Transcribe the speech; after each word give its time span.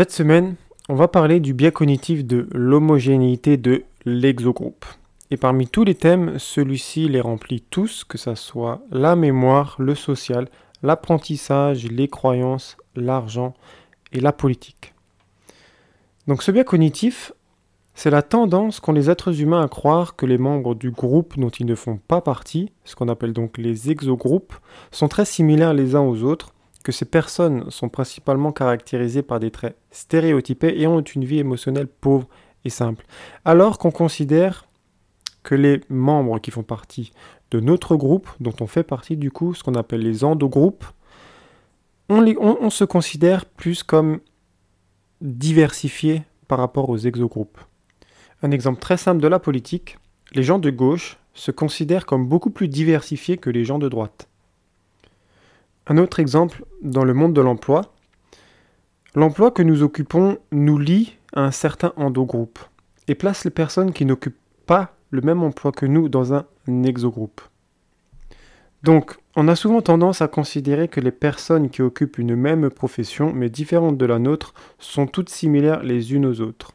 Cette 0.00 0.12
semaine, 0.12 0.54
on 0.88 0.94
va 0.94 1.08
parler 1.08 1.40
du 1.40 1.52
biais 1.52 1.72
cognitif 1.72 2.24
de 2.24 2.48
l'homogénéité 2.52 3.58
de 3.58 3.84
l'exogroupe. 4.06 4.86
Et 5.30 5.36
parmi 5.36 5.68
tous 5.68 5.84
les 5.84 5.94
thèmes, 5.94 6.38
celui-ci 6.38 7.06
les 7.06 7.20
remplit 7.20 7.60
tous, 7.60 8.04
que 8.04 8.16
ce 8.16 8.34
soit 8.34 8.80
la 8.90 9.14
mémoire, 9.14 9.76
le 9.78 9.94
social, 9.94 10.48
l'apprentissage, 10.82 11.86
les 11.90 12.08
croyances, 12.08 12.78
l'argent 12.96 13.52
et 14.14 14.20
la 14.20 14.32
politique. 14.32 14.94
Donc 16.26 16.42
ce 16.42 16.50
biais 16.50 16.64
cognitif, 16.64 17.34
c'est 17.94 18.08
la 18.08 18.22
tendance 18.22 18.80
qu'ont 18.80 18.92
les 18.92 19.10
êtres 19.10 19.38
humains 19.42 19.62
à 19.62 19.68
croire 19.68 20.16
que 20.16 20.24
les 20.24 20.38
membres 20.38 20.74
du 20.74 20.92
groupe 20.92 21.38
dont 21.38 21.50
ils 21.50 21.66
ne 21.66 21.74
font 21.74 21.98
pas 21.98 22.22
partie, 22.22 22.72
ce 22.86 22.96
qu'on 22.96 23.08
appelle 23.08 23.34
donc 23.34 23.58
les 23.58 23.90
exogroupes, 23.90 24.54
sont 24.92 25.08
très 25.08 25.26
similaires 25.26 25.74
les 25.74 25.94
uns 25.94 26.00
aux 26.00 26.22
autres, 26.22 26.54
que 26.84 26.92
ces 26.92 27.04
personnes 27.04 27.70
sont 27.70 27.88
principalement 27.88 28.52
caractérisées 28.52 29.22
par 29.22 29.40
des 29.40 29.50
traits 29.50 29.76
stéréotypés 29.90 30.74
et 30.80 30.86
ont 30.86 31.00
une 31.00 31.24
vie 31.24 31.38
émotionnelle 31.38 31.86
pauvre 31.86 32.26
et 32.64 32.70
simple. 32.70 33.04
Alors 33.44 33.78
qu'on 33.78 33.90
considère 33.90 34.66
que 35.42 35.54
les 35.54 35.80
membres 35.88 36.38
qui 36.38 36.50
font 36.50 36.62
partie 36.62 37.12
de 37.50 37.60
notre 37.60 37.96
groupe, 37.96 38.28
dont 38.40 38.54
on 38.60 38.66
fait 38.66 38.82
partie 38.82 39.16
du 39.16 39.30
coup, 39.30 39.54
ce 39.54 39.62
qu'on 39.62 39.74
appelle 39.74 40.00
les 40.00 40.24
endogroupes, 40.24 40.84
on, 42.08 42.70
se 42.70 42.84
considère 42.84 43.44
plus 43.44 43.82
comme 43.84 44.18
diversifiés 45.20 46.22
par 46.48 46.58
rapport 46.58 46.90
aux 46.90 46.96
exogroupes. 46.96 47.58
Un 48.42 48.50
exemple 48.50 48.80
très 48.80 48.96
simple 48.96 49.20
de 49.20 49.28
la 49.28 49.38
politique, 49.38 49.98
les 50.32 50.42
gens 50.42 50.58
de 50.58 50.70
gauche 50.70 51.18
se 51.34 51.52
considèrent 51.52 52.06
comme 52.06 52.26
beaucoup 52.26 52.50
plus 52.50 52.66
diversifiés 52.66 53.36
que 53.36 53.50
les 53.50 53.64
gens 53.64 53.78
de 53.78 53.88
droite. 53.88 54.28
Un 55.90 55.98
autre 55.98 56.20
exemple 56.20 56.64
dans 56.82 57.02
le 57.02 57.14
monde 57.14 57.34
de 57.34 57.40
l'emploi, 57.40 57.92
l'emploi 59.16 59.50
que 59.50 59.64
nous 59.64 59.82
occupons 59.82 60.38
nous 60.52 60.78
lie 60.78 61.16
à 61.32 61.40
un 61.40 61.50
certain 61.50 61.92
endogroupe 61.96 62.60
et 63.08 63.16
place 63.16 63.44
les 63.44 63.50
personnes 63.50 63.92
qui 63.92 64.04
n'occupent 64.04 64.38
pas 64.66 64.94
le 65.10 65.20
même 65.20 65.42
emploi 65.42 65.72
que 65.72 65.86
nous 65.86 66.08
dans 66.08 66.32
un 66.32 66.44
exogroupe. 66.84 67.40
Donc, 68.84 69.16
on 69.34 69.48
a 69.48 69.56
souvent 69.56 69.82
tendance 69.82 70.22
à 70.22 70.28
considérer 70.28 70.86
que 70.86 71.00
les 71.00 71.10
personnes 71.10 71.70
qui 71.70 71.82
occupent 71.82 72.18
une 72.18 72.36
même 72.36 72.70
profession 72.70 73.32
mais 73.32 73.50
différentes 73.50 73.98
de 73.98 74.06
la 74.06 74.20
nôtre 74.20 74.54
sont 74.78 75.08
toutes 75.08 75.28
similaires 75.28 75.82
les 75.82 76.14
unes 76.14 76.26
aux 76.26 76.40
autres. 76.40 76.70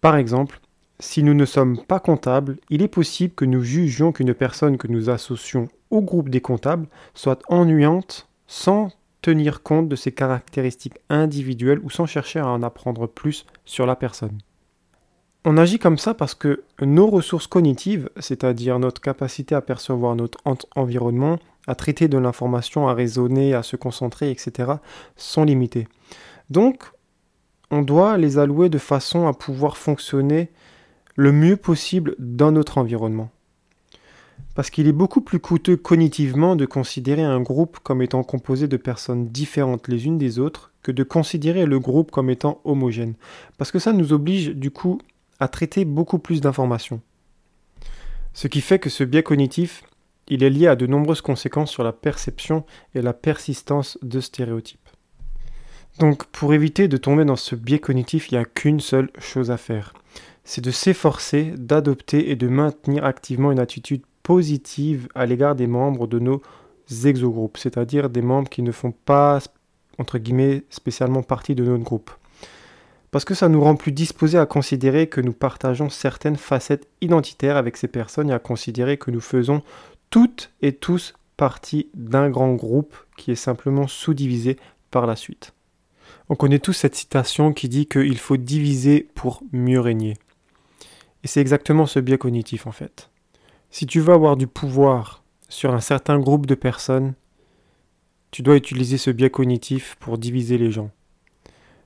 Par 0.00 0.14
exemple, 0.14 0.60
si 1.00 1.22
nous 1.22 1.34
ne 1.34 1.44
sommes 1.44 1.78
pas 1.78 1.98
comptables, 1.98 2.58
il 2.68 2.82
est 2.82 2.88
possible 2.88 3.34
que 3.34 3.44
nous 3.44 3.62
jugions 3.62 4.12
qu'une 4.12 4.34
personne 4.34 4.78
que 4.78 4.86
nous 4.86 5.10
associons 5.10 5.68
au 5.90 6.02
groupe 6.02 6.28
des 6.28 6.40
comptables 6.40 6.86
soit 7.14 7.42
ennuyante 7.48 8.28
sans 8.46 8.90
tenir 9.22 9.62
compte 9.62 9.88
de 9.88 9.96
ses 9.96 10.12
caractéristiques 10.12 10.98
individuelles 11.08 11.80
ou 11.82 11.90
sans 11.90 12.06
chercher 12.06 12.38
à 12.38 12.48
en 12.48 12.62
apprendre 12.62 13.06
plus 13.06 13.46
sur 13.64 13.86
la 13.86 13.96
personne. 13.96 14.38
On 15.44 15.56
agit 15.56 15.78
comme 15.78 15.98
ça 15.98 16.12
parce 16.12 16.34
que 16.34 16.64
nos 16.82 17.06
ressources 17.06 17.46
cognitives, 17.46 18.10
c'est-à-dire 18.18 18.78
notre 18.78 19.00
capacité 19.00 19.54
à 19.54 19.62
percevoir 19.62 20.14
notre 20.14 20.38
environnement, 20.76 21.38
à 21.66 21.74
traiter 21.74 22.08
de 22.08 22.18
l'information, 22.18 22.88
à 22.88 22.94
raisonner, 22.94 23.54
à 23.54 23.62
se 23.62 23.76
concentrer, 23.76 24.30
etc., 24.30 24.72
sont 25.16 25.44
limitées. 25.44 25.88
Donc, 26.50 26.84
on 27.70 27.82
doit 27.82 28.18
les 28.18 28.38
allouer 28.38 28.68
de 28.68 28.78
façon 28.78 29.26
à 29.26 29.32
pouvoir 29.32 29.78
fonctionner 29.78 30.50
le 31.16 31.32
mieux 31.32 31.56
possible 31.56 32.14
dans 32.18 32.52
notre 32.52 32.78
environnement. 32.78 33.30
Parce 34.54 34.70
qu'il 34.70 34.88
est 34.88 34.92
beaucoup 34.92 35.20
plus 35.20 35.38
coûteux 35.38 35.76
cognitivement 35.76 36.56
de 36.56 36.66
considérer 36.66 37.22
un 37.22 37.40
groupe 37.40 37.78
comme 37.82 38.02
étant 38.02 38.22
composé 38.22 38.68
de 38.68 38.76
personnes 38.76 39.28
différentes 39.28 39.88
les 39.88 40.06
unes 40.06 40.18
des 40.18 40.38
autres 40.38 40.72
que 40.82 40.92
de 40.92 41.02
considérer 41.02 41.66
le 41.66 41.78
groupe 41.78 42.10
comme 42.10 42.30
étant 42.30 42.60
homogène. 42.64 43.14
Parce 43.58 43.70
que 43.70 43.78
ça 43.78 43.92
nous 43.92 44.12
oblige 44.12 44.54
du 44.54 44.70
coup 44.70 45.00
à 45.38 45.48
traiter 45.48 45.84
beaucoup 45.84 46.18
plus 46.18 46.40
d'informations. 46.40 47.00
Ce 48.32 48.48
qui 48.48 48.60
fait 48.60 48.78
que 48.78 48.90
ce 48.90 49.04
biais 49.04 49.22
cognitif, 49.22 49.82
il 50.28 50.42
est 50.42 50.50
lié 50.50 50.68
à 50.68 50.76
de 50.76 50.86
nombreuses 50.86 51.20
conséquences 51.20 51.70
sur 51.70 51.82
la 51.82 51.92
perception 51.92 52.64
et 52.94 53.02
la 53.02 53.12
persistance 53.12 53.98
de 54.02 54.20
stéréotypes. 54.20 54.88
Donc 55.98 56.24
pour 56.26 56.54
éviter 56.54 56.88
de 56.88 56.96
tomber 56.96 57.24
dans 57.24 57.36
ce 57.36 57.54
biais 57.54 57.78
cognitif, 57.78 58.30
il 58.30 58.34
n'y 58.34 58.40
a 58.40 58.44
qu'une 58.44 58.80
seule 58.80 59.10
chose 59.18 59.50
à 59.50 59.56
faire. 59.56 59.92
C'est 60.44 60.64
de 60.64 60.70
s'efforcer 60.70 61.52
d'adopter 61.56 62.30
et 62.30 62.36
de 62.36 62.48
maintenir 62.48 63.04
activement 63.04 63.52
une 63.52 63.58
attitude 63.58 64.02
positive 64.22 65.08
à 65.14 65.26
l'égard 65.26 65.54
des 65.54 65.66
membres 65.66 66.06
de 66.06 66.18
nos 66.18 66.42
exogroupes, 67.04 67.58
c'est-à-dire 67.58 68.10
des 68.10 68.22
membres 68.22 68.48
qui 68.48 68.62
ne 68.62 68.72
font 68.72 68.92
pas, 68.92 69.40
entre 69.98 70.18
guillemets, 70.18 70.64
spécialement 70.70 71.22
partie 71.22 71.54
de 71.54 71.64
notre 71.64 71.84
groupe 71.84 72.10
parce 73.10 73.24
que 73.24 73.34
ça 73.34 73.48
nous 73.48 73.60
rend 73.60 73.76
plus 73.76 73.92
disposés 73.92 74.38
à 74.38 74.46
considérer 74.46 75.08
que 75.08 75.20
nous 75.20 75.32
partageons 75.32 75.90
certaines 75.90 76.36
facettes 76.36 76.88
identitaires 77.00 77.56
avec 77.56 77.76
ces 77.76 77.88
personnes 77.88 78.30
et 78.30 78.34
à 78.34 78.38
considérer 78.38 78.98
que 78.98 79.10
nous 79.10 79.20
faisons 79.20 79.62
toutes 80.10 80.52
et 80.62 80.72
tous 80.72 81.14
partie 81.36 81.88
d'un 81.94 82.30
grand 82.30 82.54
groupe 82.54 82.96
qui 83.16 83.32
est 83.32 83.36
simplement 83.36 83.86
sous-divisé 83.86 84.58
par 84.90 85.06
la 85.06 85.16
suite. 85.16 85.52
On 86.28 86.36
connaît 86.36 86.58
tous 86.58 86.72
cette 86.72 86.94
citation 86.94 87.52
qui 87.52 87.68
dit 87.68 87.86
qu'il 87.86 88.18
faut 88.18 88.36
diviser 88.36 89.08
pour 89.14 89.42
mieux 89.52 89.80
régner. 89.80 90.16
Et 91.22 91.28
c'est 91.28 91.40
exactement 91.40 91.86
ce 91.86 91.98
biais 91.98 92.18
cognitif 92.18 92.66
en 92.66 92.72
fait. 92.72 93.10
Si 93.70 93.86
tu 93.86 94.00
veux 94.00 94.14
avoir 94.14 94.36
du 94.36 94.46
pouvoir 94.46 95.22
sur 95.48 95.72
un 95.74 95.80
certain 95.80 96.18
groupe 96.18 96.46
de 96.46 96.54
personnes, 96.54 97.14
tu 98.30 98.42
dois 98.42 98.56
utiliser 98.56 98.96
ce 98.96 99.10
biais 99.10 99.30
cognitif 99.30 99.96
pour 100.00 100.18
diviser 100.18 100.58
les 100.58 100.70
gens. 100.70 100.90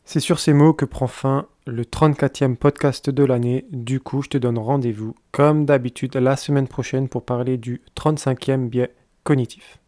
C'est 0.05 0.21
sur 0.21 0.39
ces 0.39 0.53
mots 0.53 0.75
que 0.75 0.84
prend 0.84 1.06
fin 1.06 1.47
le 1.67 1.84
34e 1.84 2.56
podcast 2.56 3.09
de 3.09 3.25
l'année. 3.25 3.65
Du 3.71 4.00
coup, 4.00 4.23
je 4.23 4.28
te 4.28 4.39
donne 4.39 4.59
rendez-vous, 4.59 5.15
comme 5.33 5.65
d'habitude, 5.65 6.15
la 6.17 6.37
semaine 6.37 6.69
prochaine 6.69 7.09
pour 7.09 7.25
parler 7.25 7.56
du 7.56 7.81
35e 7.97 8.69
biais 8.69 8.94
cognitif. 9.25 9.78